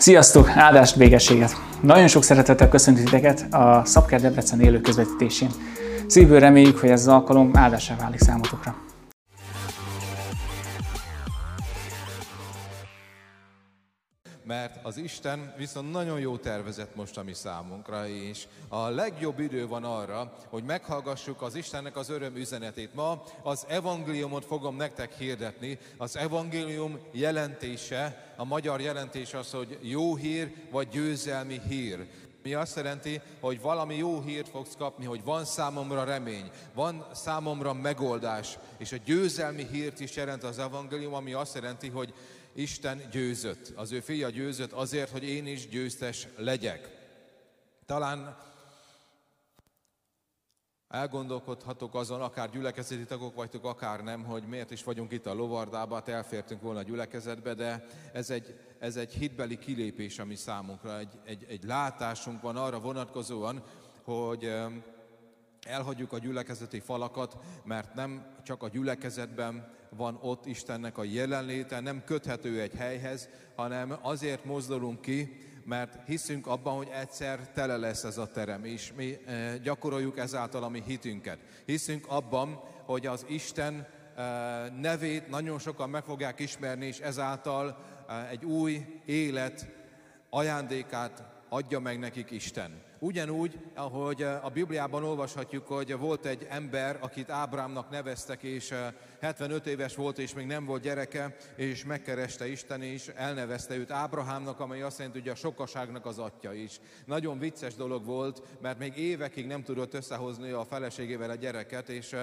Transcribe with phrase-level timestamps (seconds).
[0.00, 0.48] Sziasztok!
[0.48, 1.56] Áldást, végességet!
[1.80, 5.48] Nagyon sok szeretettel köszöntök titeket a Szabker Debrecen élő közvetítésén.
[6.06, 8.74] Szívből reméljük, hogy ez az alkalom áldásá válik számotokra.
[14.50, 19.66] Mert az Isten viszont nagyon jó tervezett most a mi számunkra, és a legjobb idő
[19.66, 22.94] van arra, hogy meghallgassuk az Istennek az öröm üzenetét.
[22.94, 25.78] Ma az evangéliumot fogom nektek hirdetni.
[25.96, 32.06] Az evangélium jelentése, a magyar jelentés az, hogy jó hír vagy győzelmi hír.
[32.42, 37.72] Mi azt jelenti, hogy valami jó hírt fogsz kapni, hogy van számomra remény, van számomra
[37.72, 42.14] megoldás, és a győzelmi hírt is jelent az evangélium, ami azt jelenti, hogy
[42.60, 43.72] Isten győzött.
[43.76, 46.98] Az ő fia győzött azért, hogy én is győztes legyek.
[47.86, 48.38] Talán
[50.88, 55.94] elgondolkodhatok azon, akár gyülekezeti tagok vagytok, akár nem, hogy miért is vagyunk itt a lovardába,
[55.94, 61.18] hát elfértünk volna a gyülekezetbe, de ez egy, ez egy hitbeli kilépés, ami számunkra, egy,
[61.24, 63.62] egy, egy látásunk van arra vonatkozóan,
[64.02, 64.52] hogy
[65.66, 72.04] elhagyjuk a gyülekezeti falakat, mert nem csak a gyülekezetben van ott Istennek a jelenléte, nem
[72.04, 78.18] köthető egy helyhez, hanem azért mozdulunk ki, mert hiszünk abban, hogy egyszer tele lesz ez
[78.18, 81.38] a terem, és mi eh, gyakoroljuk ezáltal a mi hitünket.
[81.64, 84.24] Hiszünk abban, hogy az Isten eh,
[84.80, 89.68] nevét nagyon sokan meg fogják ismerni, és ezáltal eh, egy új élet
[90.30, 92.89] ajándékát adja meg nekik Isten.
[93.02, 98.74] Ugyanúgy, ahogy a Bibliában olvashatjuk, hogy volt egy ember, akit Ábrámnak neveztek, és
[99.20, 104.60] 75 éves volt, és még nem volt gyereke, és megkereste Isten, és elnevezte őt Ábrahámnak,
[104.60, 106.80] amely azt jelenti, hogy a sokaságnak az atya is.
[107.04, 112.16] Nagyon vicces dolog volt, mert még évekig nem tudott összehozni a feleségével a gyereket, és,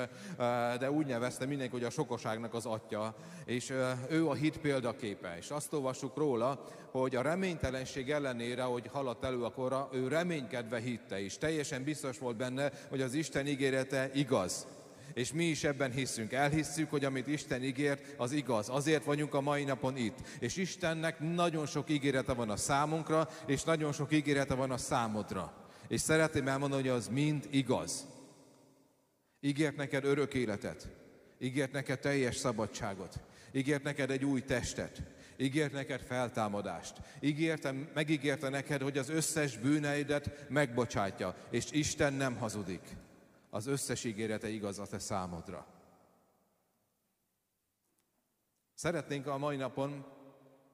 [0.80, 3.73] de úgy nevezte mindenki, hogy a sokaságnak az atya, és
[4.09, 5.36] ő a hit példaképe.
[5.38, 10.08] És azt olvassuk róla, hogy a reménytelenség ellenére, hogy haladt elő a korra, ő
[10.69, 14.67] reménykedve hitte, és teljesen biztos volt benne, hogy az Isten ígérete igaz.
[15.13, 16.33] És mi is ebben hiszünk.
[16.33, 18.69] Elhisszük, hogy amit Isten ígért, az igaz.
[18.69, 20.17] Azért vagyunk a mai napon itt.
[20.39, 25.53] És Istennek nagyon sok ígérete van a számunkra, és nagyon sok ígérete van a számodra.
[25.88, 28.06] És szeretném elmondani, hogy az mind igaz.
[29.39, 30.88] Ígért neked örök életet.
[31.39, 33.19] Ígért neked teljes szabadságot.
[33.51, 35.01] Ígért neked egy új testet.
[35.38, 37.02] Ígért neked feltámadást.
[37.20, 41.36] Ígérte, megígérte neked, hogy az összes bűneidet megbocsátja.
[41.50, 42.96] És Isten nem hazudik
[43.50, 45.66] az összes ígérete igaz a te számodra.
[48.74, 50.06] Szeretnénk a mai napon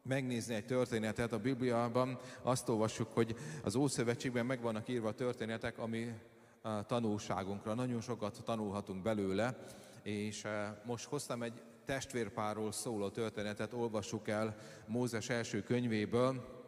[0.01, 2.19] megnézni egy történetet a Bibliában.
[2.41, 6.13] Azt olvassuk, hogy az Ószövetségben meg vannak írva a történetek, ami
[6.61, 7.73] a tanulságunkra.
[7.73, 9.57] Nagyon sokat tanulhatunk belőle,
[10.01, 14.55] és eh, most hoztam egy testvérpárról szóló történetet, olvassuk el
[14.87, 16.61] Mózes első könyvéből,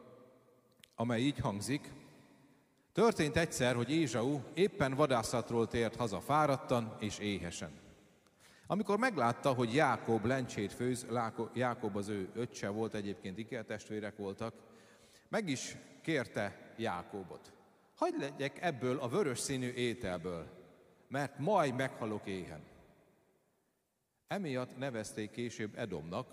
[0.96, 1.92] amely így hangzik,
[2.96, 7.72] Történt egyszer, hogy Ézsau éppen vadászatról tért haza fáradtan és éhesen.
[8.68, 11.08] Amikor meglátta, hogy Jákob lencsét főz,
[11.54, 14.54] Jákob az ő öccse volt, egyébként ikertestvérek voltak,
[15.30, 17.52] meg is kérte Jákobot.
[17.96, 20.48] Hagy legyek ebből a vörös színű ételből,
[21.08, 22.62] mert majd meghalok éhen.
[24.28, 26.28] Emiatt nevezték később Edomnak,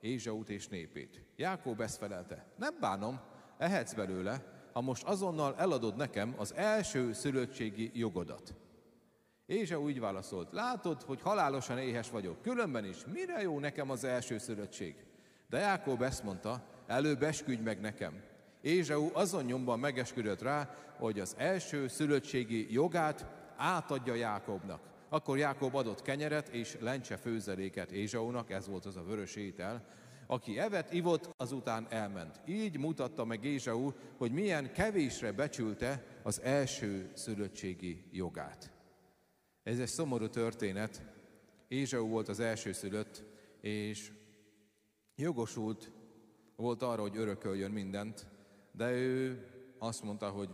[0.00, 1.22] Ézsaut és népét.
[1.36, 3.20] Jákob ezt felelte, nem bánom,
[3.58, 8.54] ehetsz belőle, ha most azonnal eladod nekem az első szülöttségi jogodat.
[9.46, 14.38] Ézsau úgy válaszolt, látod, hogy halálosan éhes vagyok, különben is, mire jó nekem az első
[14.38, 14.94] szülöttség?
[15.48, 18.22] De Jákob ezt mondta, előbb esküdj meg nekem.
[18.60, 24.80] Ézsau azon nyomban megesküdött rá, hogy az első szülöttségi jogát átadja Jákobnak.
[25.08, 29.88] Akkor Jákob adott kenyeret és lencse főzeléket Ézsaunak, ez volt az a vörös étel,
[30.26, 32.40] aki evett, ivott, azután elment.
[32.46, 38.70] Így mutatta meg Ézsau, hogy milyen kevésre becsülte az első szülöttségi jogát.
[39.62, 41.02] Ez egy szomorú történet.
[41.68, 43.24] Ézsau volt az első szülött,
[43.60, 44.12] és
[45.16, 45.90] jogosult
[46.56, 48.26] volt arra, hogy örököljön mindent,
[48.72, 49.46] de ő
[49.78, 50.48] azt mondta, hogy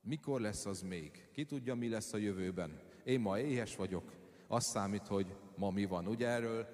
[0.00, 1.28] mikor lesz az még?
[1.32, 2.80] Ki tudja, mi lesz a jövőben?
[3.06, 4.12] Én ma éhes vagyok,
[4.48, 6.06] azt számít, hogy ma mi van.
[6.06, 6.66] Ugye erről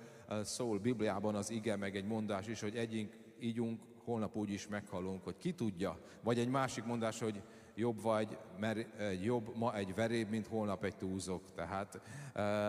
[0.42, 5.24] szól Bibliában az ige, meg egy mondás is, hogy együnk, ígyunk, holnap úgy is meghalunk,
[5.24, 5.98] hogy ki tudja.
[6.22, 7.42] Vagy egy másik mondás, hogy
[7.74, 8.86] jobb vagy, mert
[9.22, 11.42] jobb ma egy veréb, mint holnap egy túlzok.
[11.54, 12.00] Tehát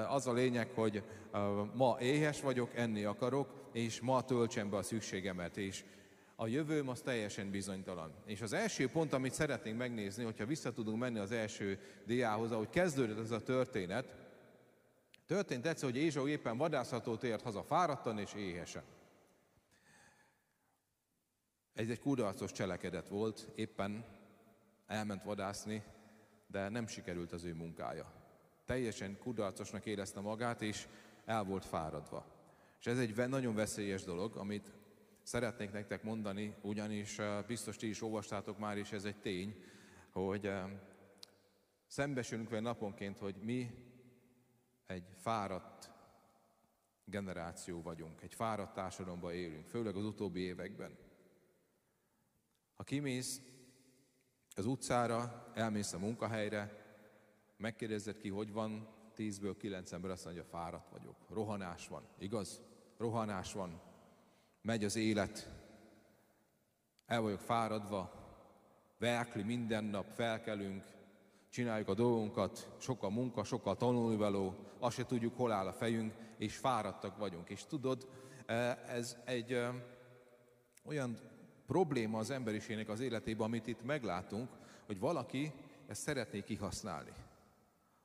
[0.10, 1.04] az a lényeg, hogy
[1.74, 5.84] ma éhes vagyok, enni akarok, és ma töltsem be a szükségemet, és
[6.36, 8.14] a jövőm az teljesen bizonytalan.
[8.26, 12.70] És az első pont, amit szeretnénk megnézni, hogyha vissza tudunk menni az első diához, ahogy
[12.70, 14.24] kezdődött ez a történet,
[15.26, 18.84] Történt egyszer, hogy Ézsau éppen vadászatól tért haza fáradtan és éhesen.
[21.74, 24.06] Ez egy kudarcos cselekedet volt, éppen
[24.88, 25.84] elment vadászni,
[26.48, 28.12] de nem sikerült az ő munkája.
[28.66, 30.88] Teljesen kudarcosnak érezte magát, és
[31.26, 32.26] el volt fáradva.
[32.80, 34.72] És ez egy nagyon veszélyes dolog, amit
[35.24, 39.64] szeretnék nektek mondani, ugyanis eh, biztos ti is olvastátok már, és ez egy tény,
[40.12, 40.70] hogy eh,
[41.88, 43.70] szembesülünk vele naponként, hogy mi
[44.86, 45.92] egy fáradt
[47.06, 50.98] generáció vagyunk, egy fáradt társadalomban élünk, főleg az utóbbi években.
[52.74, 53.42] Ha kimész
[54.56, 56.82] az utcára, elmész a munkahelyre,
[57.58, 61.16] megkérdezed ki, hogy van, tízből kilenc ember azt mondja, fáradt vagyok.
[61.30, 62.62] Rohanás van, igaz?
[62.98, 63.93] Rohanás van.
[64.66, 65.50] Megy az élet.
[67.06, 68.12] El vagyok fáradva.
[68.98, 70.84] Verkli minden nap, felkelünk,
[71.50, 76.56] csináljuk a dolgunkat, sokkal munka, sokkal tanulnivaló, azt se tudjuk, hol áll a fejünk, és
[76.56, 77.50] fáradtak vagyunk.
[77.50, 78.08] És tudod,
[78.88, 79.66] ez egy
[80.86, 81.18] olyan
[81.66, 84.50] probléma az emberiségnek az életében, amit itt meglátunk,
[84.86, 85.52] hogy valaki
[85.88, 87.12] ezt szeretné kihasználni.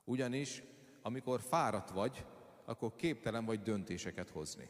[0.04, 0.62] Ugyanis,
[1.02, 2.24] amikor fáradt vagy,
[2.64, 4.68] akkor képtelen vagy döntéseket hozni.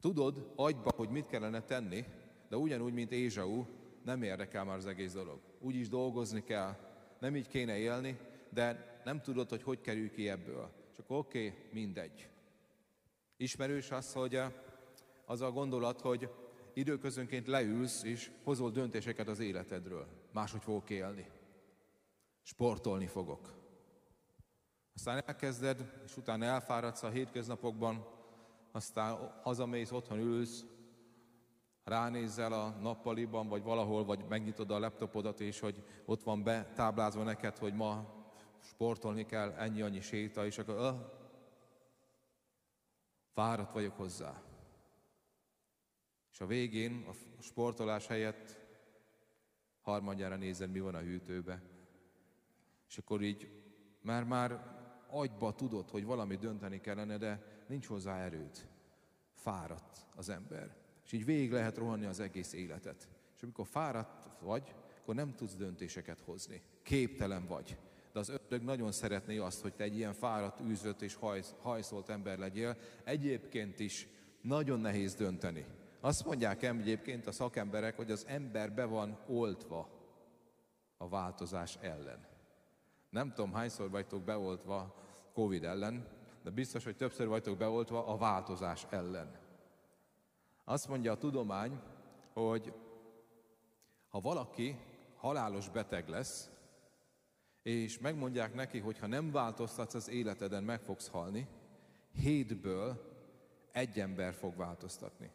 [0.00, 2.04] Tudod agyba, hogy mit kellene tenni,
[2.48, 3.64] de ugyanúgy, mint Ézsau,
[4.04, 5.40] nem érdekel már az egész dolog.
[5.60, 6.76] Úgy is dolgozni kell,
[7.18, 8.18] nem így kéne élni,
[8.50, 10.70] de nem tudod, hogy hogy kerül ki ebből.
[10.96, 12.28] Csak oké, okay, mindegy.
[13.36, 14.40] Ismerős az, hogy
[15.24, 16.30] az a gondolat, hogy
[16.74, 20.06] időközönként leülsz és hozol döntéseket az életedről.
[20.32, 21.30] Máshogy fogok élni.
[22.42, 23.56] Sportolni fogok.
[24.94, 28.06] Aztán elkezded, és utána elfáradsz a hétköznapokban,
[28.72, 30.64] aztán hazamész, otthon ülsz,
[31.84, 37.58] ránézzel a nappaliban, vagy valahol, vagy megnyitod a laptopodat, és hogy ott van betáblázva neked,
[37.58, 38.16] hogy ma
[38.60, 40.94] sportolni kell, ennyi-annyi séta, és akkor öh,
[43.32, 44.42] fáradt vagyok hozzá.
[46.32, 48.66] És a végén a sportolás helyett
[49.80, 51.62] harmadjára nézed, mi van a hűtőbe.
[52.88, 53.50] És akkor így
[54.00, 54.76] már már
[55.10, 58.68] agyba tudod, hogy valami dönteni kellene, de nincs hozzá erőd.
[59.32, 60.76] Fáradt az ember.
[61.04, 63.08] És így végig lehet rohanni az egész életet.
[63.36, 66.62] És amikor fáradt vagy, akkor nem tudsz döntéseket hozni.
[66.82, 67.78] Képtelen vagy.
[68.12, 71.18] De az ördög nagyon szeretné azt, hogy te egy ilyen fáradt, űzött és
[71.62, 72.76] hajszolt ember legyél.
[73.04, 74.06] Egyébként is
[74.40, 75.66] nagyon nehéz dönteni.
[76.00, 79.88] Azt mondják egyébként a szakemberek, hogy az ember be van oltva
[80.96, 82.26] a változás ellen.
[83.10, 84.94] Nem tudom, hányszor vagytok beoltva
[85.32, 86.06] Covid ellen,
[86.42, 89.38] de biztos, hogy többször vagytok beoltva a változás ellen.
[90.64, 91.80] Azt mondja a tudomány,
[92.32, 92.72] hogy
[94.08, 94.76] ha valaki
[95.16, 96.50] halálos beteg lesz,
[97.62, 101.48] és megmondják neki, hogy ha nem változtatsz az életeden, meg fogsz halni,
[102.14, 103.16] hétből
[103.72, 105.30] egy ember fog változtatni.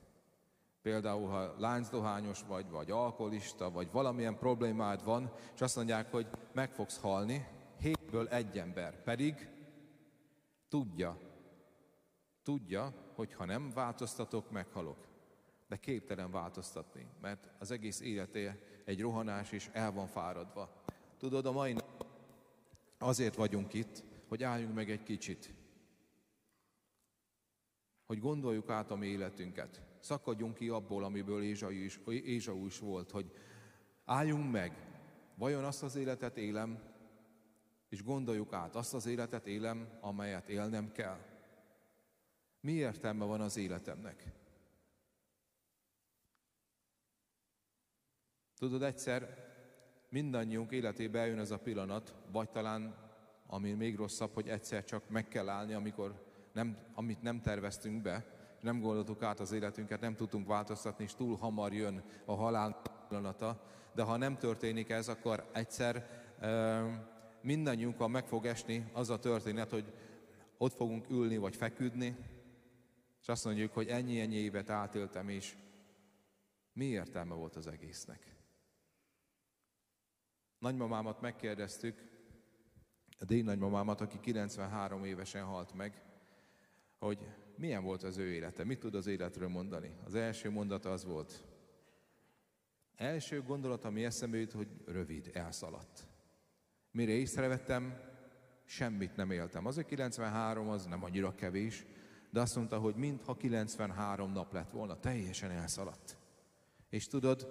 [0.82, 6.72] Például, ha láncdohányos vagy, vagy alkoholista, vagy valamilyen problémád van, és azt mondják, hogy meg
[6.72, 7.48] fogsz halni,
[7.80, 9.53] hétből egy ember pedig
[10.74, 11.18] tudja,
[12.44, 15.08] tudja, hogy ha nem változtatok, meghalok.
[15.68, 18.52] De képtelen változtatni, mert az egész életé
[18.86, 20.84] egy rohanás, és el van fáradva.
[21.18, 22.06] Tudod, a mai nap
[22.98, 25.54] azért vagyunk itt, hogy álljunk meg egy kicsit,
[28.06, 29.82] hogy gondoljuk át a mi életünket.
[30.00, 33.32] Szakadjunk ki abból, amiből Ézsau is, Ézsau is volt, hogy
[34.06, 34.94] álljunk meg,
[35.36, 36.93] vajon azt az életet élem,
[37.94, 41.18] és gondoljuk át, azt az életet élem, amelyet élnem kell.
[42.60, 44.32] Mi értelme van az életemnek?
[48.58, 49.48] Tudod, egyszer
[50.10, 52.96] mindannyiunk életébe eljön ez a pillanat, vagy talán,
[53.48, 58.26] ami még rosszabb, hogy egyszer csak meg kell állni, amikor nem, amit nem terveztünk be,
[58.62, 63.64] nem gondoltuk át az életünket, nem tudtunk változtatni, és túl hamar jön a halál pillanata.
[63.94, 66.22] De ha nem történik ez, akkor egyszer
[67.44, 69.94] mindannyiunkkal meg fog esni az a történet, hogy
[70.58, 72.16] ott fogunk ülni vagy feküdni,
[73.22, 75.56] és azt mondjuk, hogy ennyi-ennyi évet átéltem, és
[76.74, 78.36] mi értelme volt az egésznek?
[80.60, 82.12] Nagymamámat megkérdeztük,
[83.20, 86.04] a dél nagymamámat, aki 93 évesen halt meg,
[86.98, 87.18] hogy
[87.56, 89.96] milyen volt az ő élete, mit tud az életről mondani.
[90.06, 91.44] Az első mondata az volt,
[92.96, 96.08] első gondolat, ami eszembe jut, hogy rövid, elszaladt.
[96.94, 98.00] Mire észrevettem,
[98.66, 99.66] semmit nem éltem.
[99.66, 101.86] Az, hogy 93 az nem annyira kevés,
[102.30, 106.18] de azt mondta, hogy mintha 93 nap lett volna, teljesen elszaladt.
[106.90, 107.48] És tudod,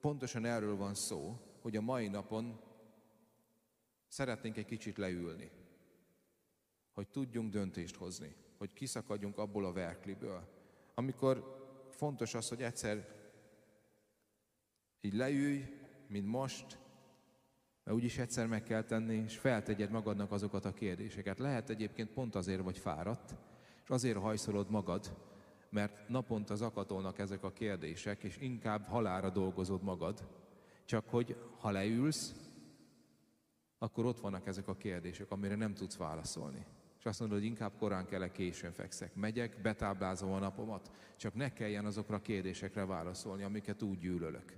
[0.00, 2.60] pontosan erről van szó, hogy a mai napon
[4.08, 5.50] szeretnénk egy kicsit leülni,
[6.92, 10.48] hogy tudjunk döntést hozni, hogy kiszakadjunk abból a verkliből.
[10.94, 13.08] Amikor fontos az, hogy egyszer
[15.00, 15.64] így leülj,
[16.08, 16.78] mint most,
[17.84, 21.38] mert úgyis egyszer meg kell tenni, és feltegyed magadnak azokat a kérdéseket.
[21.38, 23.34] Lehet egyébként pont azért vagy fáradt,
[23.82, 25.16] és azért hajszolod magad,
[25.70, 30.28] mert naponta zakatolnak ezek a kérdések, és inkább halára dolgozod magad.
[30.84, 32.34] Csak hogy ha leülsz,
[33.78, 36.66] akkor ott vannak ezek a kérdések, amire nem tudsz válaszolni.
[36.98, 39.14] És azt mondod, hogy inkább korán kell későn fekszek.
[39.14, 44.56] Megyek, betáblázom a napomat, csak ne kelljen azokra a kérdésekre válaszolni, amiket úgy gyűlölök.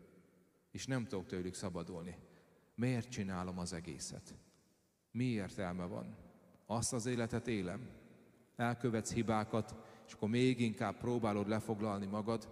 [0.71, 2.17] És nem tudok tőlük szabadulni.
[2.75, 4.35] Miért csinálom az egészet?
[5.11, 6.17] Mi értelme van?
[6.67, 7.89] Azt az életet élem,
[8.57, 9.75] elkövetsz hibákat,
[10.07, 12.49] és akkor még inkább próbálod lefoglalni magad,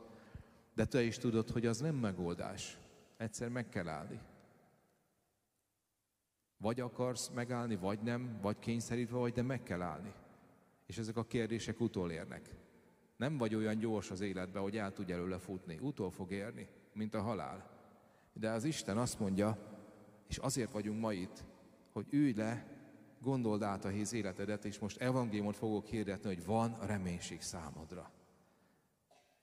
[0.75, 2.79] de te is tudod, hogy az nem megoldás.
[3.17, 4.21] Egyszer meg kell állni.
[6.57, 10.13] Vagy akarsz megállni, vagy nem, vagy kényszerítve vagy, de meg kell állni.
[10.87, 12.55] És ezek a kérdések utolérnek.
[13.17, 15.79] Nem vagy olyan gyors az életben, hogy el tudj előle futni.
[15.81, 17.71] Utol fog érni, mint a halál.
[18.33, 19.72] De az Isten azt mondja,
[20.33, 21.45] és azért vagyunk ma itt,
[21.93, 22.67] hogy ülj le,
[23.21, 28.11] gondold át a híz életedet, és most evangéliumot fogok hirdetni, hogy van reménység számodra.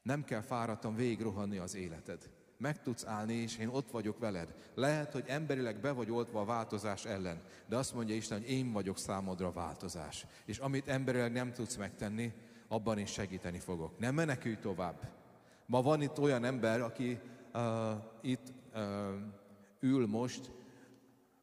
[0.02, 2.30] Nem kell fáradtan végig rohanni az életed.
[2.58, 4.56] Meg tudsz állni, és én ott vagyok veled.
[4.74, 8.72] Lehet, hogy emberileg be vagy oltva a változás ellen, de azt mondja Isten, hogy én
[8.72, 10.26] vagyok számodra a változás.
[10.46, 12.34] És amit emberileg nem tudsz megtenni,
[12.68, 14.00] abban is segíteni fogok.
[14.00, 15.12] Nem menekülj tovább.
[15.66, 17.20] Ma van itt olyan ember, aki
[17.54, 17.92] uh,
[18.22, 19.38] itt uh,
[19.80, 20.52] ül most,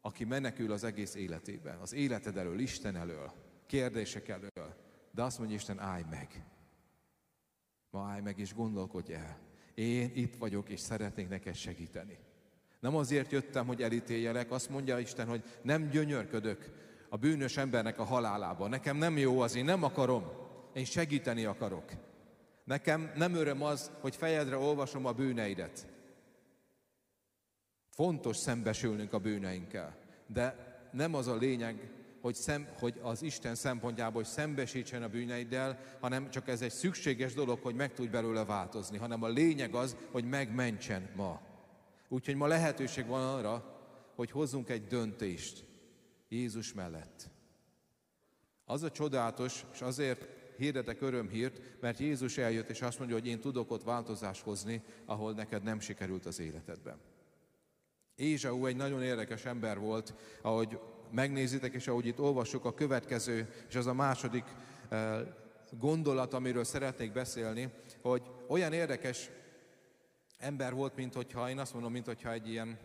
[0.07, 3.33] aki menekül az egész életében, az életed elől, Isten elől,
[3.67, 4.75] kérdések elől.
[5.11, 6.45] De azt mondja Isten, állj meg.
[7.91, 9.39] Ma állj meg és gondolkodj el.
[9.75, 12.19] Én itt vagyok, és szeretnék neked segíteni.
[12.81, 16.71] Nem azért jöttem, hogy elítéljelek, azt mondja Isten, hogy nem gyönyörködök
[17.09, 18.69] a bűnös embernek a halálában.
[18.69, 20.25] Nekem nem jó az, én nem akarom,
[20.73, 21.93] én segíteni akarok.
[22.65, 25.96] Nekem nem öröm az, hogy fejedre olvasom a bűneidet.
[27.97, 34.23] Fontos szembesülnünk a bűneinkkel, de nem az a lényeg, hogy, szem, hogy az Isten szempontjából,
[34.23, 38.99] hogy szembesítsen a bűneiddel, hanem csak ez egy szükséges dolog, hogy meg tudj belőle változni,
[38.99, 41.41] hanem a lényeg az, hogy megmentsen ma.
[42.09, 43.81] Úgyhogy ma lehetőség van arra,
[44.15, 45.65] hogy hozzunk egy döntést
[46.29, 47.31] Jézus mellett.
[48.65, 50.27] Az a csodálatos, és azért
[50.57, 55.33] hirdetek örömhírt, mert Jézus eljött, és azt mondja, hogy én tudok ott változást hozni, ahol
[55.33, 56.99] neked nem sikerült az életedben.
[58.17, 60.79] Ézsau egy nagyon érdekes ember volt, ahogy
[61.11, 64.45] megnézitek, és ahogy itt olvassuk a következő, és az a második
[64.89, 65.21] eh,
[65.71, 67.71] gondolat, amiről szeretnék beszélni,
[68.03, 69.31] hogy olyan érdekes
[70.39, 72.79] ember volt, mint hogyha, én azt mondom, mint hogyha egy ilyen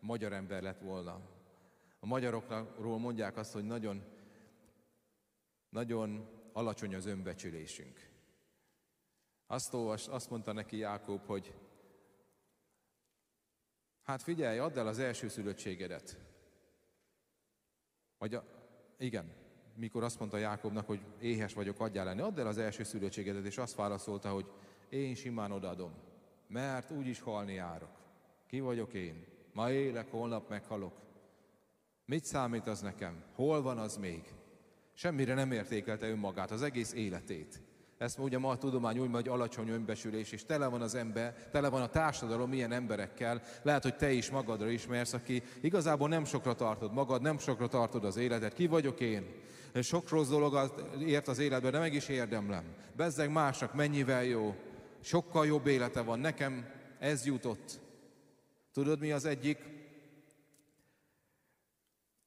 [0.00, 1.20] magyar ember lett volna.
[2.00, 4.02] A magyarokról mondják azt, hogy nagyon,
[5.68, 8.08] nagyon alacsony az önbecsülésünk.
[9.46, 11.54] Azt, olvas, azt mondta neki Jákob, hogy
[14.04, 16.18] Hát figyelj, add el az első szülöttségedet.
[18.18, 18.44] Vagy a,
[18.98, 19.32] igen,
[19.76, 23.58] mikor azt mondta Jákobnak, hogy éhes vagyok, adjál lenni, add el az első szülöttségedet, és
[23.58, 24.46] azt válaszolta, hogy
[24.88, 25.92] én simán odaadom,
[26.48, 27.90] mert úgyis halni járok.
[28.46, 29.26] Ki vagyok én?
[29.52, 31.00] Ma élek, holnap meghalok.
[32.04, 33.24] Mit számít az nekem?
[33.34, 34.32] Hol van az még?
[34.92, 37.60] Semmire nem értékelte önmagát, az egész életét.
[37.98, 41.68] Ezt ugye ma a tudomány úgy hogy alacsony önbesülés, és tele van az ember, tele
[41.68, 46.54] van a társadalom ilyen emberekkel, lehet, hogy te is magadra ismersz, aki igazából nem sokra
[46.54, 48.54] tartod magad, nem sokra tartod az életet.
[48.54, 49.42] Ki vagyok én?
[49.82, 52.64] Sok rossz dolog ért az életben, de meg is érdemlem.
[52.96, 54.54] Bezzeg másnak mennyivel jó,
[55.00, 56.18] sokkal jobb élete van.
[56.18, 56.66] Nekem
[56.98, 57.80] ez jutott.
[58.72, 59.58] Tudod, mi az egyik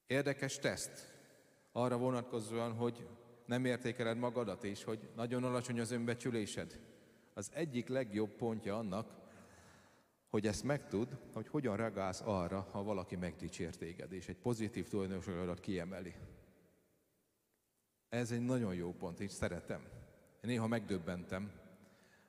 [0.08, 1.16] érdekes teszt?
[1.72, 3.08] Arra vonatkozóan, hogy
[3.48, 6.80] nem értékeled magadat, és hogy nagyon alacsony az önbecsülésed.
[7.34, 9.16] Az egyik legjobb pontja annak,
[10.30, 15.60] hogy ezt megtud, hogy hogyan reagálsz arra, ha valaki megdicsér téged, és egy pozitív tulajdonságodat
[15.60, 16.16] kiemeli.
[18.10, 19.82] Ez egy nagyon jó pont, és szeretem.
[20.42, 21.52] Én néha megdöbbentem,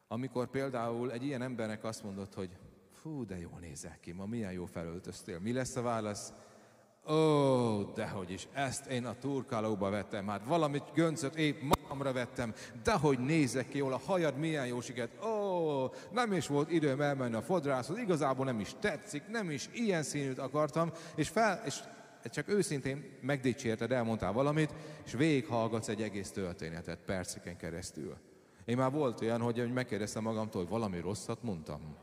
[0.08, 2.58] amikor például egy ilyen embernek azt mondod, hogy
[2.92, 5.38] fú, de jól nézel ki, ma milyen jó felöltöztél.
[5.38, 6.32] Mi lesz a válasz?
[7.10, 13.18] Ó, dehogy is, ezt én a turkálóba vettem, hát valamit göncöt épp magamra vettem, dehogy
[13.18, 17.42] nézek ki jól, a hajad milyen jó siket, ó, nem is volt időm elmenni a
[17.42, 21.80] fodrászhoz, igazából nem is tetszik, nem is ilyen színűt akartam, és, fel, és
[22.24, 24.74] csak őszintén megdicsérted, elmondtál valamit,
[25.04, 28.16] és végighallgatsz egy egész történetet perceken keresztül.
[28.64, 31.96] Én már volt olyan, hogy megkérdeztem magamtól, hogy valami rosszat mondtam.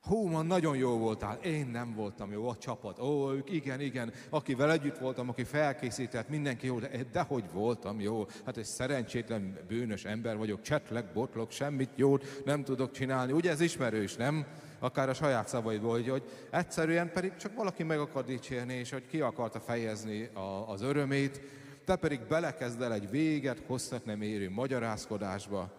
[0.00, 1.38] Hú, man, nagyon jó voltál.
[1.42, 2.98] Én nem voltam jó, a csapat.
[2.98, 4.12] Ó, ők igen, igen.
[4.30, 8.26] Akivel együtt voltam, aki felkészített, mindenki jó, de, de hogy voltam jó.
[8.44, 13.32] Hát egy szerencsétlen, bűnös ember vagyok, csetlek, botlok, semmit jót nem tudok csinálni.
[13.32, 14.46] Ugye ez ismerős, nem?
[14.78, 19.06] Akár a saját szavaidból, hogy, hogy egyszerűen pedig csak valaki meg akar dicsérni, és hogy
[19.06, 21.40] ki akarta fejezni a, az örömét,
[21.84, 25.72] te pedig belekezdel egy véget hosszat nem érő magyarázkodásba.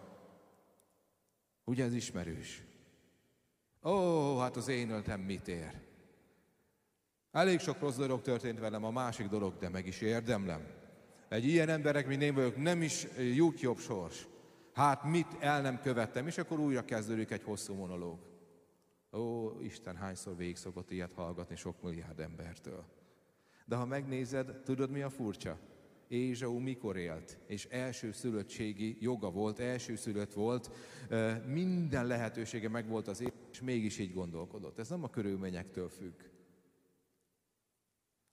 [1.64, 2.69] Ugye ez ismerős?
[3.84, 5.82] Ó, hát az én öltem mit ér?
[7.32, 10.68] Elég sok rossz dolog történt velem, a másik dolog, de meg is érdemlem.
[11.30, 14.28] Egy ilyen emberek, mint én vagyok, nem is jut jobb sors.
[14.74, 18.20] Hát mit el nem követtem, és akkor újra kezdődik egy hosszú monológ.
[19.12, 22.86] Ó, Isten hányszor végig szokott ilyet hallgatni sok milliárd embertől.
[23.66, 25.58] De ha megnézed, tudod mi a furcsa?
[26.10, 30.72] Ézsau mikor élt, és első szülöttségi joga volt, első szülött volt,
[31.46, 34.80] minden lehetősége megvolt az élet, és mégis így gondolkodott.
[34.80, 36.22] Ez nem a körülményektől függ.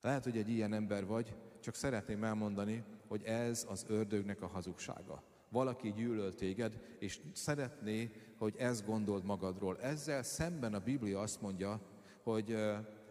[0.00, 5.22] Lehet, hogy egy ilyen ember vagy, csak szeretném elmondani, hogy ez az ördögnek a hazugsága.
[5.48, 9.80] Valaki gyűlöl téged, és szeretné, hogy ezt gondold magadról.
[9.80, 11.80] Ezzel szemben a Biblia azt mondja,
[12.22, 12.56] hogy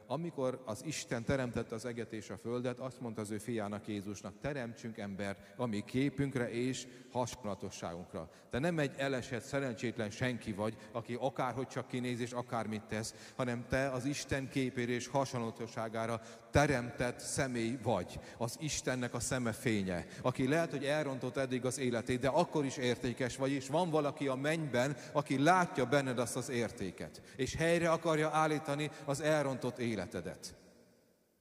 [0.07, 4.33] amikor az Isten teremtette az eget és a földet, azt mondta az ő fiának Jézusnak,
[4.41, 8.29] teremtsünk ember a mi képünkre és hasonlatosságunkra.
[8.49, 13.65] Te nem egy elesett, szerencsétlen senki vagy, aki akárhogy csak kinéz és akármit tesz, hanem
[13.69, 16.21] te az Isten képére és hasonlatosságára
[16.51, 18.19] teremtett személy vagy.
[18.37, 22.77] Az Istennek a szeme fénye, aki lehet, hogy elrontott eddig az életét, de akkor is
[22.77, 27.91] értékes vagy, és van valaki a mennyben, aki látja benned azt az értéket, és helyre
[27.91, 30.55] akarja állítani az elrontott életet életedet.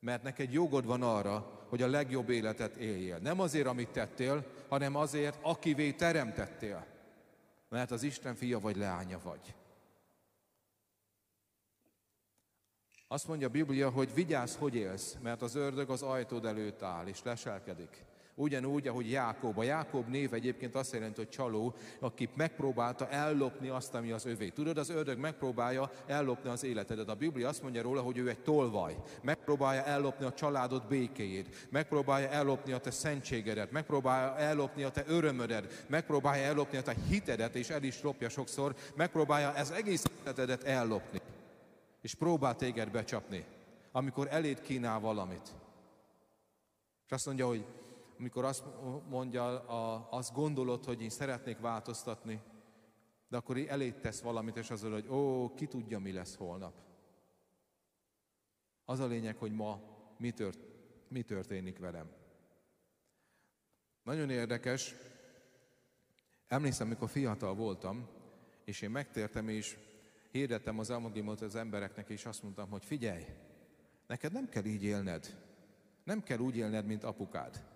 [0.01, 3.19] Mert neked jogod van arra, hogy a legjobb életet éljél.
[3.19, 6.87] Nem azért, amit tettél, hanem azért, akivé teremtettél.
[7.69, 9.55] Mert az Isten fia vagy leánya vagy.
[13.09, 17.07] Azt mondja a Biblia, hogy vigyázz, hogy élsz, mert az ördög az ajtód előtt áll,
[17.07, 18.05] és leselkedik.
[18.37, 19.59] Ugyanúgy, ahogy Jákob.
[19.59, 24.49] A Jákob név egyébként azt jelenti, hogy csaló, aki megpróbálta ellopni azt, ami az övé.
[24.49, 27.09] Tudod, az ördög megpróbálja ellopni az életedet.
[27.09, 28.97] A Biblia azt mondja róla, hogy ő egy tolvaj.
[29.23, 31.67] Megpróbálja ellopni a családod békéjét.
[31.71, 33.71] Megpróbálja ellopni a te szentségedet.
[33.71, 35.85] Megpróbálja ellopni a te örömödet.
[35.89, 38.75] Megpróbálja ellopni a te hitedet, és el is lopja sokszor.
[38.95, 41.21] Megpróbálja ez egész életedet ellopni.
[42.01, 43.45] És próbál téged becsapni,
[43.93, 45.49] amikor eléd kínál valamit.
[47.07, 47.65] És azt mondja, hogy
[48.19, 48.65] amikor azt
[49.09, 52.41] mondja, a, azt gondolod, hogy én szeretnék változtatni,
[53.29, 56.75] de akkor elét tesz valamit, és azon, hogy ó, ki tudja, mi lesz holnap.
[58.85, 59.81] Az a lényeg, hogy ma
[60.19, 60.59] mi, tört,
[61.09, 62.11] mi történik velem.
[64.03, 64.95] Nagyon érdekes,
[66.47, 68.09] emlékszem, mikor fiatal voltam,
[68.65, 69.77] és én megtértem, és
[70.31, 73.25] hirdettem az elmondimot az embereknek, és azt mondtam, hogy figyelj,
[74.07, 75.43] neked nem kell így élned.
[76.05, 77.74] Nem kell úgy élned, mint apukád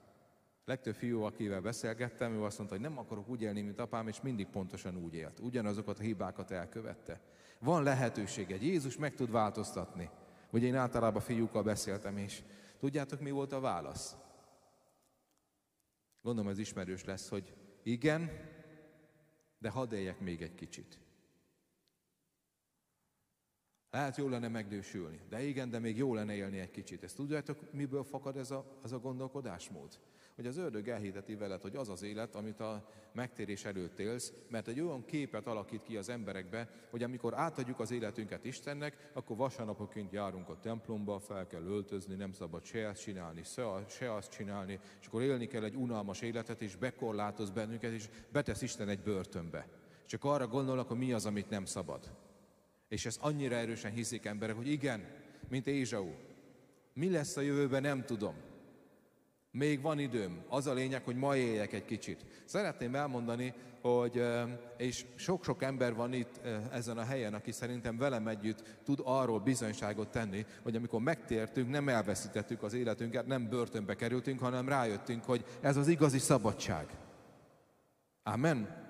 [0.68, 4.20] legtöbb fiú, akivel beszélgettem, ő azt mondta, hogy nem akarok úgy élni, mint apám, és
[4.20, 5.40] mindig pontosan úgy élt.
[5.40, 7.20] Ugyanazokat a hibákat elkövette.
[7.58, 10.10] Van lehetőség, egy Jézus meg tud változtatni.
[10.50, 12.42] Ugye én általában fiúkkal beszéltem, és
[12.78, 14.16] tudjátok, mi volt a válasz?
[16.22, 18.30] Gondolom ez ismerős lesz, hogy igen,
[19.58, 20.98] de hadd éljek még egy kicsit.
[23.90, 27.02] Lehet jó lenne megdősülni, de igen, de még jó lenne élni egy kicsit.
[27.02, 29.98] Ezt tudjátok, miből fakad ez a, ez a gondolkodásmód?
[30.38, 34.68] Hogy az ördög elhiteti veled, hogy az az élet, amit a megtérés előtt élsz, mert
[34.68, 40.12] egy olyan képet alakít ki az emberekbe, hogy amikor átadjuk az életünket Istennek, akkor vasárnapoként
[40.12, 43.42] járunk a templomba, fel kell öltözni, nem szabad se ezt csinálni,
[43.88, 48.62] se azt csinálni, és akkor élni kell egy unalmas életet, és bekorlátoz bennünket, és betesz
[48.62, 49.68] Isten egy börtönbe.
[50.06, 52.10] Csak arra gondolnak, hogy mi az, amit nem szabad.
[52.88, 55.06] És ez annyira erősen hiszik emberek, hogy igen,
[55.48, 56.10] mint Ézsau.
[56.92, 58.47] Mi lesz a jövőben, nem tudom.
[59.50, 60.44] Még van időm.
[60.48, 62.24] Az a lényeg, hogy ma éljek egy kicsit.
[62.44, 64.22] Szeretném elmondani, hogy,
[64.76, 66.40] és sok-sok ember van itt
[66.72, 71.88] ezen a helyen, aki szerintem velem együtt tud arról bizonyságot tenni, hogy amikor megtértünk, nem
[71.88, 76.86] elveszítettük az életünket, nem börtönbe kerültünk, hanem rájöttünk, hogy ez az igazi szabadság.
[78.22, 78.86] Amen.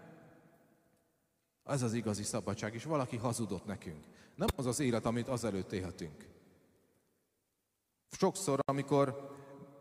[1.64, 4.05] Ez az igazi szabadság, és valaki hazudott nekünk.
[4.35, 6.27] Nem az az élet, amit azelőtt élhetünk.
[8.11, 9.37] Sokszor, amikor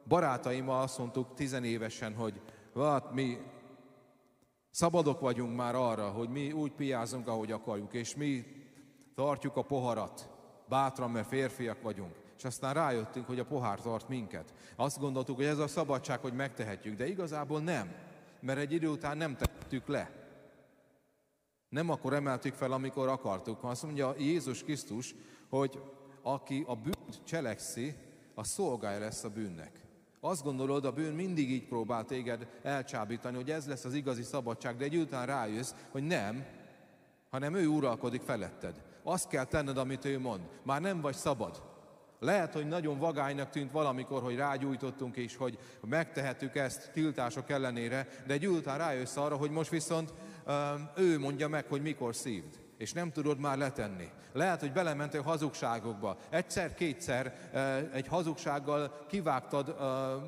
[0.08, 2.42] barátaimmal azt mondtuk tizenévesen, hogy
[2.76, 3.38] hát mi
[4.70, 8.46] szabadok vagyunk már arra, hogy mi úgy piázunk, ahogy akarjuk, és mi
[9.16, 10.30] tartjuk a poharat,
[10.68, 12.16] bátran, mert férfiak vagyunk.
[12.38, 14.54] És aztán rájöttünk, hogy a pohár tart minket.
[14.76, 17.96] Azt gondoltuk, hogy ez a szabadság, hogy megtehetjük, de igazából nem,
[18.40, 20.12] mert egy idő után nem tettük le.
[21.70, 23.64] Nem akkor emeltük fel, amikor akartuk.
[23.64, 25.16] Azt mondja Jézus Krisztus,
[25.50, 25.82] hogy
[26.22, 27.96] aki a bűnt cselekszi,
[28.36, 29.87] a szolgája lesz a bűnnek.
[30.28, 34.76] Azt gondolod, a bűn mindig így próbál téged elcsábítani, hogy ez lesz az igazi szabadság,
[34.78, 36.46] de egy után rájössz, hogy nem,
[37.30, 38.82] hanem ő uralkodik feletted.
[39.04, 40.42] Azt kell tenned, amit ő mond.
[40.64, 41.64] Már nem vagy szabad.
[42.20, 48.34] Lehet, hogy nagyon vagánynak tűnt valamikor, hogy rágyújtottunk, és hogy megtehetük ezt tiltások ellenére, de
[48.34, 50.14] egy után rájössz arra, hogy most viszont
[50.96, 54.10] ő mondja meg, hogy mikor szívd és nem tudod már letenni.
[54.34, 56.18] Lehet, hogy belementél hazugságokba.
[56.30, 57.50] Egyszer-kétszer
[57.94, 59.76] egy hazugsággal kivágtad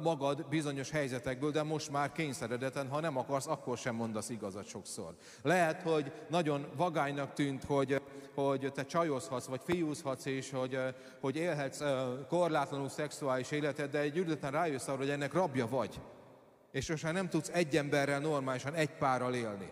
[0.01, 5.15] magad bizonyos helyzetekből, de most már kényszeredeten, ha nem akarsz, akkor sem mondasz igazat sokszor.
[5.41, 8.01] Lehet, hogy nagyon vagánynak tűnt, hogy,
[8.35, 10.79] hogy te csajozhatsz, vagy fiúzhatsz, és hogy,
[11.21, 11.83] hogy élhetsz
[12.27, 16.01] korlátlanul szexuális életet, de egy ügyletlen rájössz arra, hogy ennek rabja vagy.
[16.71, 19.71] És most már nem tudsz egy emberrel normálisan, egy párral élni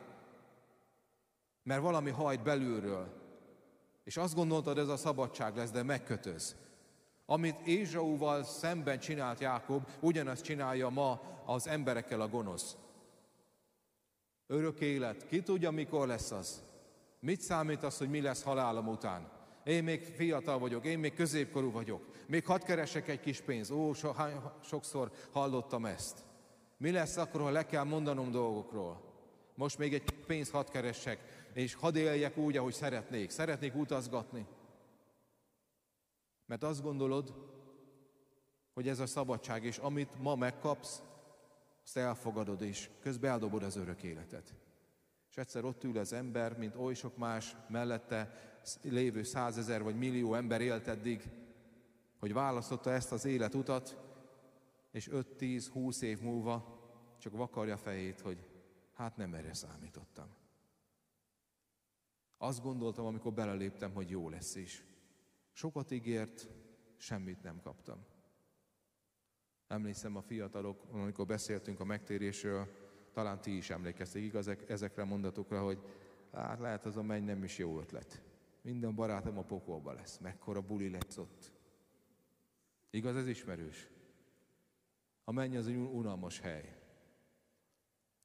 [1.67, 3.07] mert valami hajt belülről.
[4.03, 6.55] És azt gondoltad, ez a szabadság lesz, de megkötöz.
[7.25, 12.75] Amit Ézsauval szemben csinált Jákob, ugyanazt csinálja ma az emberekkel a gonosz.
[14.47, 15.27] Örök élet.
[15.27, 16.63] Ki tudja, mikor lesz az?
[17.19, 19.29] Mit számít az, hogy mi lesz halálom után?
[19.63, 22.01] Én még fiatal vagyok, én még középkorú vagyok.
[22.27, 23.71] Még hadd keresek egy kis pénzt.
[23.71, 24.13] Ó, so,
[24.63, 26.23] sokszor hallottam ezt.
[26.77, 29.07] Mi lesz akkor, ha le kell mondanom dolgokról?
[29.57, 33.29] Most még egy pénzt hadd keressek és hadd éljek úgy, ahogy szeretnék.
[33.29, 34.47] Szeretnék utazgatni.
[36.45, 37.33] Mert azt gondolod,
[38.73, 41.03] hogy ez a szabadság, és amit ma megkapsz,
[41.83, 44.53] azt elfogadod, és közben eldobod az örök életet.
[45.29, 50.33] És egyszer ott ül az ember, mint oly sok más mellette lévő százezer vagy millió
[50.33, 51.29] ember élt eddig,
[52.19, 53.97] hogy választotta ezt az életutat,
[54.91, 56.79] és 5-10-20 év múlva
[57.17, 58.47] csak vakarja fejét, hogy
[58.93, 60.45] hát nem erre számítottam.
[62.37, 64.85] Azt gondoltam, amikor beleléptem, hogy jó lesz is.
[65.51, 66.47] Sokat ígért,
[66.97, 68.05] semmit nem kaptam.
[69.67, 72.67] Emlékszem a fiatalok, amikor beszéltünk a megtérésről,
[73.11, 75.79] talán ti is emlékeztek igaz ezekre a mondatokra, hogy
[76.31, 78.21] hát lehet az a menny nem is jó ötlet.
[78.61, 81.51] Minden barátom a pokolba lesz, mekkora buli lesz ott.
[82.89, 83.89] Igaz, ez ismerős?
[85.23, 86.77] A menny az egy unalmas hely.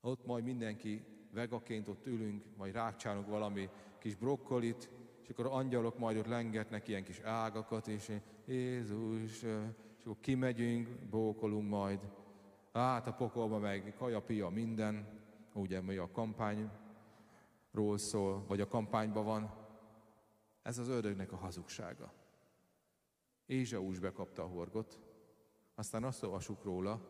[0.00, 3.70] Ott majd mindenki vegaként ott ülünk, majd rákcsálunk valami
[4.02, 4.90] kis brokkolit,
[5.22, 8.12] és akkor angyalok majd ott lengetnek ilyen kis ágakat, és
[8.46, 12.10] Jézus, és akkor kimegyünk, bókolunk majd.
[12.72, 15.20] Át a pokolba meg kaja, minden,
[15.52, 16.68] ugye, mi a kampányról
[17.98, 19.54] szól, vagy a kampányban van.
[20.62, 22.12] Ez az ördögnek a hazugsága.
[23.46, 25.00] Ézsaús bekapta a horgot,
[25.74, 27.08] aztán azt olvasuk róla,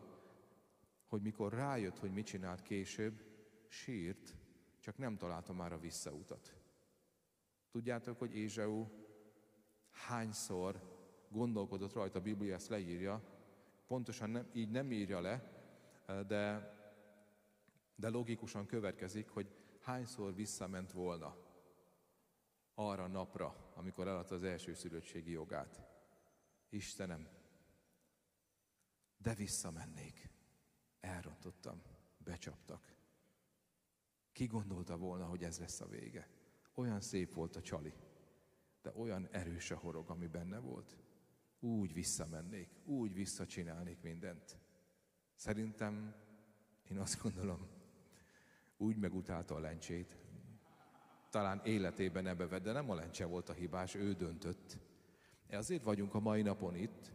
[1.07, 3.23] hogy mikor rájött, hogy mit csinált később,
[3.69, 4.37] sírt,
[4.81, 6.62] csak nem találta már a visszautat.
[7.73, 8.87] Tudjátok, hogy Ézsau
[9.91, 10.81] hányszor
[11.29, 13.23] gondolkodott rajta, a Biblia ezt leírja,
[13.87, 15.53] pontosan nem, így nem írja le,
[16.27, 16.75] de,
[17.95, 21.37] de logikusan következik, hogy hányszor visszament volna
[22.75, 25.83] arra napra, amikor eladta az első szülöttségi jogát.
[26.69, 27.29] Istenem,
[29.17, 30.31] de visszamennék.
[31.01, 31.83] Elrontottam,
[32.17, 32.95] becsaptak.
[34.33, 36.29] Ki gondolta volna, hogy ez lesz a vége?
[36.75, 37.93] Olyan szép volt a csali,
[38.83, 40.97] de olyan erős a horog, ami benne volt.
[41.61, 44.57] Úgy visszamennék, úgy visszacsinálnék mindent.
[45.35, 46.15] Szerintem,
[46.91, 47.67] én azt gondolom,
[48.77, 50.17] úgy megutálta a lencsét.
[51.31, 54.79] Talán életében ebbe vett, de nem a lencse volt a hibás, ő döntött.
[55.47, 57.13] Ezért vagyunk a mai napon itt,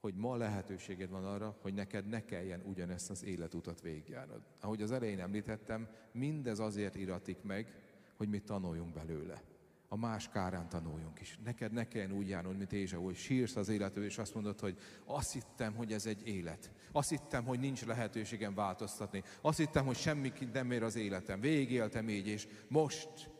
[0.00, 4.42] hogy ma lehetőséged van arra, hogy neked ne kelljen ugyanezt az életutat végigjárnod.
[4.60, 7.81] Ahogy az elején említettem, mindez azért iratik meg,
[8.22, 9.42] hogy mi tanuljunk belőle.
[9.88, 11.38] A más kárán tanuljunk is.
[11.44, 14.78] Neked ne kelljen úgy járnod, mint Ézsa, hogy sírsz az élető, és azt mondod, hogy
[15.04, 16.70] azt hittem, hogy ez egy élet.
[16.92, 19.22] Azt hittem, hogy nincs lehetőségem változtatni.
[19.40, 21.40] Azt hittem, hogy semmi nem ér az életem.
[21.40, 23.30] Végéltem így, és most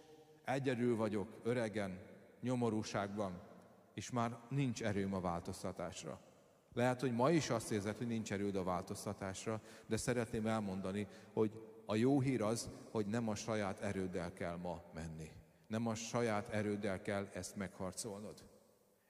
[0.45, 1.99] egyedül vagyok, öregen,
[2.41, 3.41] nyomorúságban,
[3.95, 6.21] és már nincs erőm a változtatásra.
[6.75, 11.72] Lehet, hogy ma is azt érzed, hogy nincs erőd a változtatásra, de szeretném elmondani, hogy
[11.93, 15.31] a jó hír az, hogy nem a saját erőddel kell ma menni.
[15.67, 18.45] Nem a saját erőddel kell ezt megharcolnod.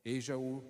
[0.03, 0.62] Ézsau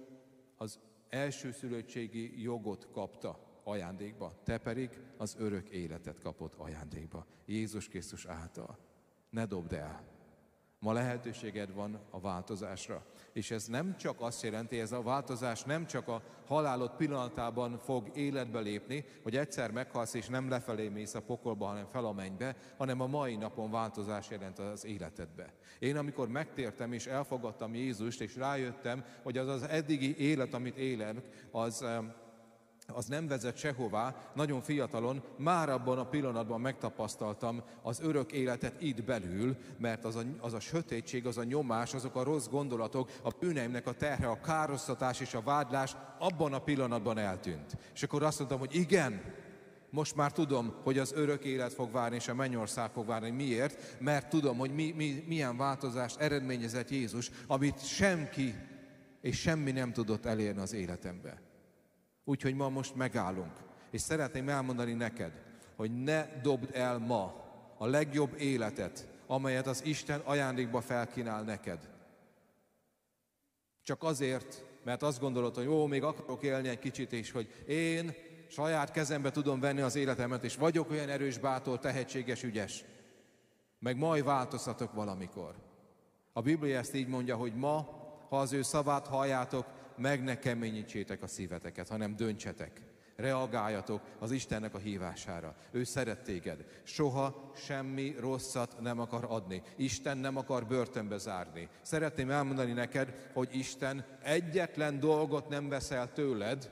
[0.56, 7.26] az elsőszülöttségi jogot kapta ajándékba, te pedig az örök életet kapott ajándékba.
[7.46, 8.78] Jézus Krisztus által.
[9.30, 10.11] Ne dobd el.
[10.82, 13.04] Ma lehetőséged van a változásra.
[13.32, 18.10] És ez nem csak azt jelenti, ez a változás nem csak a halálod pillanatában fog
[18.14, 22.56] életbe lépni, hogy egyszer meghalsz és nem lefelé mész a pokolba, hanem fel a mennybe,
[22.76, 25.52] hanem a mai napon változás jelent az életedbe.
[25.78, 31.16] Én amikor megtértem és elfogadtam Jézust, és rájöttem, hogy az az eddigi élet, amit élek,
[31.50, 31.84] az
[32.94, 39.04] az nem vezet sehová, nagyon fiatalon, már abban a pillanatban megtapasztaltam az örök életet itt
[39.04, 43.30] belül, mert az a, az a sötétség, az a nyomás, azok a rossz gondolatok, a
[43.40, 47.76] bűneimnek a terhe, a károsztatás és a vádlás abban a pillanatban eltűnt.
[47.94, 49.20] És akkor azt mondtam, hogy igen,
[49.90, 53.30] most már tudom, hogy az örök élet fog várni, és a mennyország fog várni.
[53.30, 54.00] Miért?
[54.00, 58.54] Mert tudom, hogy mi, mi, milyen változást eredményezett Jézus, amit senki
[59.20, 61.40] és semmi nem tudott elérni az életembe.
[62.24, 63.52] Úgyhogy ma most megállunk.
[63.90, 65.32] És szeretném elmondani neked,
[65.76, 67.42] hogy ne dobd el ma
[67.76, 71.90] a legjobb életet, amelyet az Isten ajándékba felkínál neked.
[73.82, 78.14] Csak azért, mert azt gondolod, hogy jó, még akarok élni egy kicsit, és hogy én
[78.48, 82.84] saját kezembe tudom venni az életemet, és vagyok olyan erős, bátor, tehetséges, ügyes.
[83.78, 85.54] Meg majd változtatok valamikor.
[86.32, 87.88] A Biblia ezt így mondja, hogy ma,
[88.28, 89.66] ha az ő szavát halljátok,
[90.02, 92.80] meg ne keményítsétek a szíveteket, hanem döntsetek.
[93.16, 95.56] Reagáljatok az Istennek a hívására.
[95.70, 96.64] Ő szeret téged.
[96.82, 99.62] Soha semmi rosszat nem akar adni.
[99.76, 101.68] Isten nem akar börtönbe zárni.
[101.82, 106.70] Szeretném elmondani neked, hogy Isten egyetlen dolgot nem veszel tőled,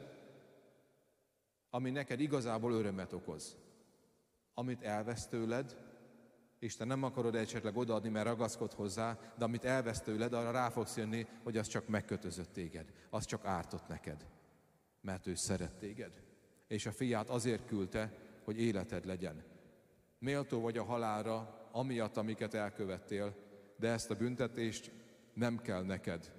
[1.71, 3.57] ami neked igazából örömet okoz.
[4.55, 5.77] Amit elvesz tőled,
[6.61, 10.69] és te nem akarod esetleg odaadni, mert ragaszkod hozzá, de amit elvesz tőled, arra rá
[10.69, 14.27] fogsz jönni, hogy az csak megkötözött téged, az csak ártott neked,
[15.01, 16.23] mert ő szeret téged.
[16.67, 18.13] És a fiát azért küldte,
[18.45, 19.43] hogy életed legyen.
[20.19, 23.37] Méltó vagy a halára, amiatt, amiket elkövettél,
[23.77, 24.91] de ezt a büntetést
[25.33, 26.33] nem kell neked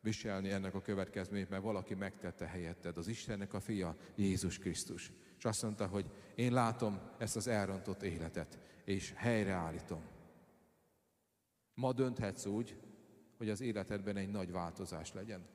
[0.00, 5.12] viselni ennek a következményét, mert valaki megtette helyetted, az Istennek a fia, Jézus Krisztus.
[5.38, 10.02] És azt mondta, hogy én látom ezt az elrontott életet, és helyreállítom.
[11.74, 12.80] Ma dönthetsz úgy,
[13.36, 15.46] hogy az életedben egy nagy változás legyen.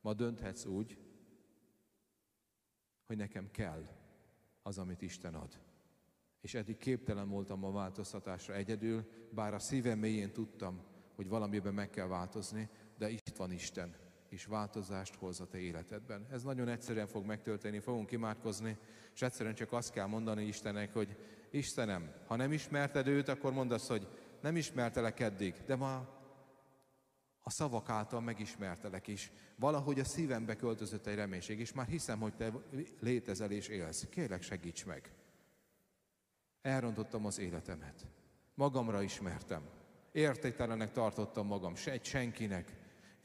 [0.00, 0.98] Ma dönthetsz úgy,
[3.06, 3.88] hogy nekem kell
[4.62, 5.60] az, amit Isten ad.
[6.40, 10.82] És eddig képtelen voltam a változtatásra egyedül, bár a szívem mélyén tudtam,
[11.14, 13.96] hogy valamiben meg kell változni, de itt van Isten,
[14.28, 16.26] és változást hoz a te életedben.
[16.30, 18.76] Ez nagyon egyszerűen fog megtörténni, fogunk imádkozni,
[19.14, 21.16] és egyszerűen csak azt kell mondani Istennek, hogy
[21.50, 24.08] Istenem, ha nem ismerted őt, akkor mondd azt, hogy
[24.40, 26.16] nem ismertelek eddig, de ma
[27.42, 29.32] a szavak által megismertelek is.
[29.56, 32.52] Valahogy a szívembe költözött egy reménység, és már hiszem, hogy te
[33.00, 34.06] létezel és élsz.
[34.10, 35.12] Kérlek, segíts meg.
[36.62, 38.06] Elrontottam az életemet.
[38.54, 39.62] Magamra ismertem.
[40.12, 42.77] Értéktelenek tartottam magam, se egy senkinek.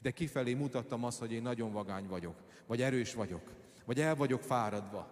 [0.04, 3.52] De kifelé mutattam azt, hogy én nagyon vagány vagyok, vagy erős vagyok,
[3.84, 5.10] vagy el vagyok fáradva.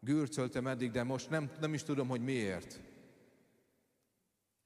[0.00, 2.80] Gürcöltem eddig, de most nem, nem is tudom, hogy miért.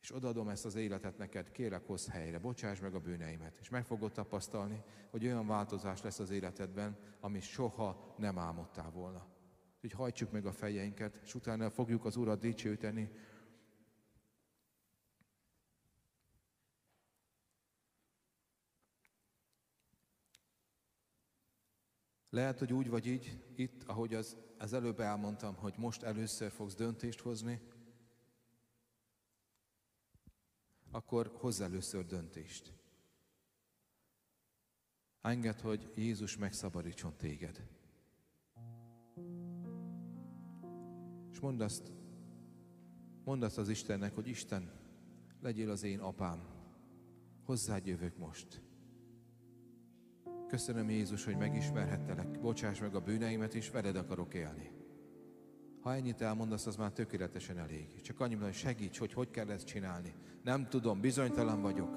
[0.01, 3.85] És odaadom ezt az életet neked, kérek hozz helyre, bocsáss meg a bűneimet, és meg
[3.85, 9.27] fogod tapasztalni, hogy olyan változás lesz az életedben, amit soha nem álmodtál volna.
[9.75, 13.11] Úgyhogy hajtsuk meg a fejeinket, és utána fogjuk az Urat dicsőíteni,
[22.31, 26.75] Lehet, hogy úgy vagy így, itt, ahogy az, az előbb elmondtam, hogy most először fogsz
[26.75, 27.61] döntést hozni,
[30.91, 32.73] akkor hozz először döntést.
[35.21, 37.69] Engedd, hogy Jézus megszabadítson téged.
[41.33, 41.93] És mondd azt,
[43.25, 44.71] mondd azt az Istennek, hogy Isten,
[45.41, 46.45] legyél az én apám,
[47.45, 48.70] hozzád jövök most.
[50.51, 54.71] Köszönöm Jézus, hogy megismerhettelek, bocsáss meg a bűneimet, és veled akarok élni.
[55.81, 58.01] Ha ennyit elmondasz, az már tökéletesen elég.
[58.03, 60.15] Csak annyi, hogy segíts, hogy hogy kell ezt csinálni.
[60.43, 61.97] Nem tudom, bizonytalan vagyok,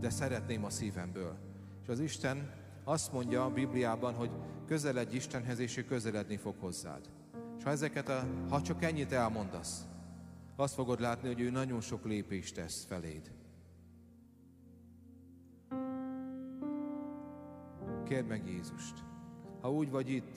[0.00, 1.38] de szeretném a szívemből.
[1.82, 2.52] És az Isten
[2.84, 4.30] azt mondja a Bibliában, hogy
[4.66, 7.10] közeledj Istenhez, és ő közeledni fog hozzád.
[7.58, 9.86] És ha ezeket a, ha csak ennyit elmondasz,
[10.56, 13.39] azt fogod látni, hogy ő nagyon sok lépést tesz feléd.
[18.10, 18.94] Kérd meg Jézust.
[19.60, 20.36] Ha úgy vagy itt,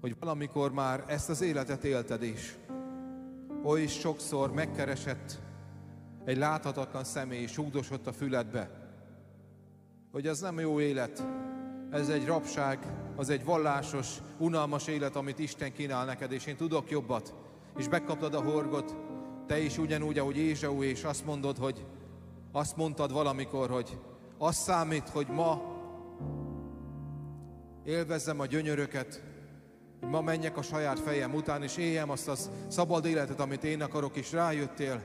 [0.00, 2.56] hogy valamikor már ezt az életet élted is,
[3.62, 5.40] oly sokszor megkeresett
[6.24, 8.70] egy láthatatlan személy, súgdosott a füledbe,
[10.10, 11.26] hogy ez nem jó élet,
[11.90, 12.78] ez egy rabság,
[13.16, 17.34] az egy vallásos, unalmas élet, amit Isten kínál neked, és én tudok jobbat,
[17.76, 18.96] és bekaptad a horgot,
[19.46, 21.86] te is ugyanúgy, ahogy Ézsau, és azt mondod, hogy
[22.54, 23.98] Azt mondtad valamikor, hogy
[24.38, 25.71] az számít, hogy ma
[27.84, 29.22] élvezzem a gyönyöröket,
[30.00, 32.34] ma menjek a saját fejem után, és éljem azt a
[32.68, 35.02] szabad életet, amit én akarok, és rájöttél,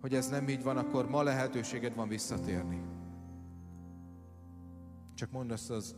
[0.00, 2.82] hogy ez nem így van, akkor ma lehetőséged van visszatérni.
[5.14, 5.94] Csak mondd azt az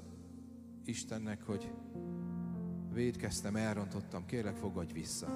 [0.85, 1.73] Istennek, hogy
[2.93, 5.27] védkeztem, elrontottam, kérlek fogadj vissza.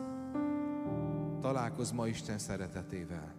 [1.40, 3.34] Találkozz ma Isten szeretetével.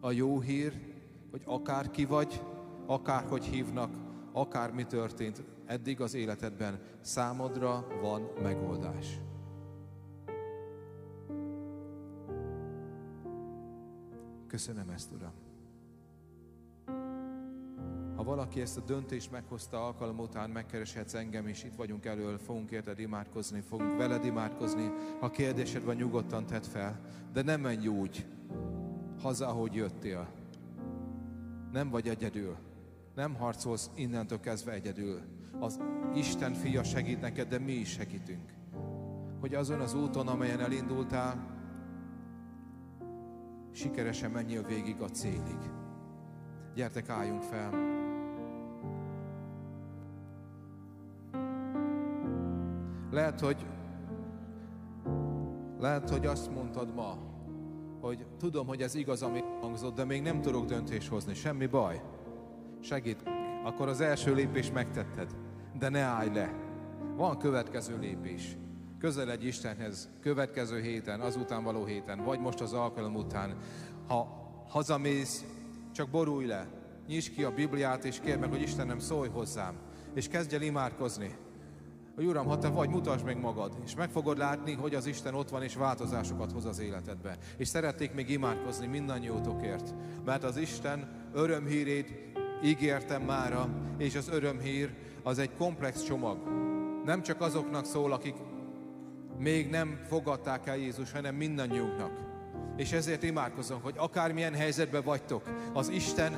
[0.00, 0.94] A jó hír,
[1.30, 2.42] hogy akár ki vagy,
[2.86, 3.96] akár hogy hívnak,
[4.32, 9.20] akár mi történt eddig az életedben, számodra van megoldás.
[14.46, 15.32] Köszönöm ezt, Uram.
[18.16, 22.70] Ha valaki ezt a döntést meghozta alkalom után, megkereshetsz engem, és itt vagyunk elől, fogunk
[22.70, 24.90] érted imádkozni, fogunk veled imádkozni.
[25.20, 27.00] Ha kérdésed van, nyugodtan tedd fel,
[27.32, 28.26] de nem menj úgy
[29.20, 30.28] haza, ahogy jöttél.
[31.72, 32.56] Nem vagy egyedül.
[33.14, 35.20] Nem harcolsz innentől kezdve egyedül.
[35.60, 35.80] Az
[36.14, 38.52] Isten fia segít neked, de mi is segítünk.
[39.40, 41.54] Hogy azon az úton, amelyen elindultál,
[43.72, 45.58] sikeresen menjél végig a célig.
[46.74, 47.70] Gyertek, álljunk fel!
[53.10, 53.66] Lehet, hogy
[55.78, 57.18] lehet, hogy azt mondtad ma,
[58.00, 61.34] hogy tudom, hogy ez igaz, ami hangzott, de még nem tudok döntést hozni.
[61.34, 62.02] Semmi baj.
[62.86, 63.22] Segít.
[63.64, 65.30] Akkor az első lépés megtetted.
[65.78, 66.54] De ne állj le.
[67.16, 68.56] Van következő lépés
[68.98, 73.56] közeledj Istenhez következő héten, azután való héten, vagy most az alkalom után.
[74.08, 74.28] Ha
[74.68, 75.44] hazamész,
[75.92, 76.66] csak borulj le,
[77.06, 79.74] nyisd ki a Bibliát, és kérd meg, hogy Istenem, szólj hozzám,
[80.14, 81.36] és kezdj el imádkozni.
[82.14, 85.34] Hogy Uram, ha te vagy, mutasd meg magad, és meg fogod látni, hogy az Isten
[85.34, 87.36] ott van, és változásokat hoz az életedbe.
[87.56, 89.94] És szeretnék még imádkozni mindannyiótokért,
[90.24, 92.26] mert az Isten örömhírét
[92.64, 96.38] ígértem mára, és az örömhír az egy komplex csomag.
[97.04, 98.34] Nem csak azoknak szól, akik
[99.38, 102.10] még nem fogadták el Jézus, hanem mindannyiunknak.
[102.76, 105.42] És ezért imádkozom, hogy akármilyen helyzetben vagytok,
[105.72, 106.32] az Isten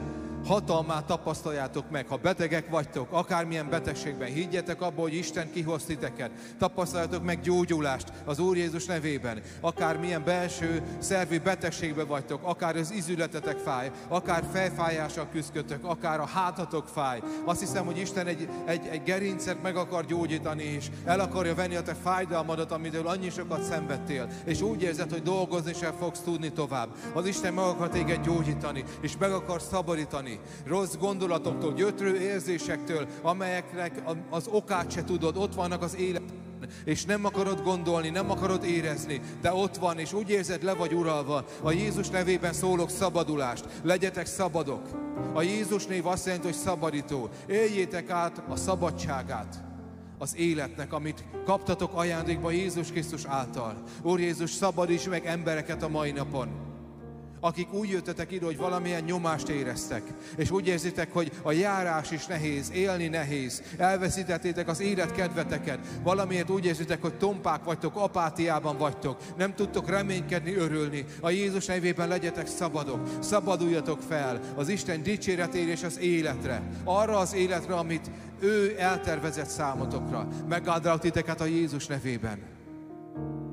[0.47, 2.07] hatalmát tapasztaljátok meg.
[2.09, 6.31] Ha betegek vagytok, akármilyen betegségben, higgyetek abból, hogy Isten kihoz titeket.
[6.59, 9.43] Tapasztaljátok meg gyógyulást az Úr Jézus nevében.
[9.61, 16.89] Akármilyen belső szervi betegségben vagytok, akár az izületetek fáj, akár fejfájással küzdkötök, akár a hátatok
[16.89, 17.23] fáj.
[17.45, 21.77] Azt hiszem, hogy Isten egy, egy, egy gerincet meg akar gyógyítani, és el akarja venni
[21.77, 24.29] a te fájdalmadat, amitől annyi sokat szenvedtél.
[24.45, 26.89] És úgy érzed, hogy dolgozni sem fogsz tudni tovább.
[27.13, 30.28] Az Isten meg akar téged gyógyítani, és meg akar szabadítani
[30.65, 36.23] rossz gondolatoktól, gyötrő érzésektől, amelyeknek az okát se tudod, ott vannak az élet
[36.85, 40.93] és nem akarod gondolni, nem akarod érezni, de ott van, és úgy érzed, le vagy
[40.93, 41.45] uralva.
[41.63, 43.65] A Jézus nevében szólok szabadulást.
[43.83, 44.83] Legyetek szabadok.
[45.35, 47.29] A Jézus név azt jelenti, hogy szabadító.
[47.47, 49.63] Éljétek át a szabadságát
[50.19, 53.83] az életnek, amit kaptatok ajándékba Jézus Krisztus által.
[54.03, 56.68] Úr Jézus, szabadíts meg embereket a mai napon
[57.41, 60.03] akik úgy jöttetek ide, hogy valamilyen nyomást éreztek,
[60.37, 66.51] és úgy érzitek, hogy a járás is nehéz, élni nehéz, elveszítettétek az élet kedveteket, valamiért
[66.51, 71.05] úgy érzitek, hogy tompák vagytok, apátiában vagytok, nem tudtok reménykedni, örülni.
[71.21, 77.35] A Jézus nevében legyetek szabadok, szabaduljatok fel az Isten dicséretére és az életre, arra az
[77.35, 80.29] életre, amit ő eltervezett számotokra.
[80.49, 82.39] Megáldalak titeket a Jézus nevében.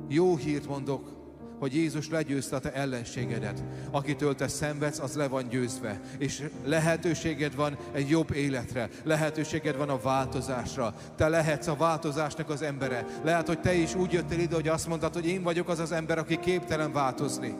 [0.07, 1.14] Jó hírt mondok,
[1.59, 3.63] hogy Jézus legyőzte a te ellenségedet.
[3.91, 6.01] Akitől te szenvedsz, az le van győzve.
[6.17, 8.89] És lehetőséged van egy jobb életre.
[9.03, 10.93] Lehetőséged van a változásra.
[11.15, 13.05] Te lehetsz a változásnak az embere.
[13.23, 15.91] Lehet, hogy te is úgy jöttél ide, hogy azt mondtad, hogy én vagyok az az
[15.91, 17.55] ember, aki képtelen változni.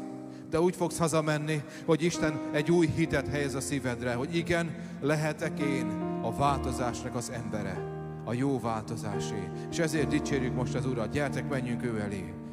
[0.49, 5.59] De úgy fogsz hazamenni, hogy Isten egy új hitet helyez a szívedre, hogy igen, lehetek
[5.59, 5.85] én
[6.23, 7.93] a változásnak az embere
[8.25, 9.49] a jó változásé.
[9.71, 11.11] És ezért dicsérjük most az Urat.
[11.11, 12.44] Gyertek, menjünk ő elé.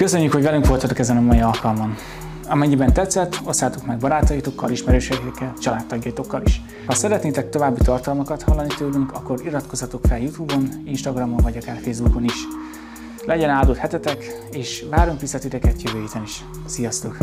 [0.00, 1.94] Köszönjük, hogy velünk voltatok ezen a mai alkalmon.
[2.48, 6.60] Amennyiben tetszett, osszátok meg barátaitokkal, ismerőseikkel, családtagjaitokkal is.
[6.86, 12.46] Ha szeretnétek további tartalmakat hallani tőlünk, akkor iratkozzatok fel YouTube-on, Instagramon vagy akár Facebookon is.
[13.26, 16.44] Legyen áldott hetetek, és várunk vissza titeket jövő héten is.
[16.66, 17.16] Sziasztok!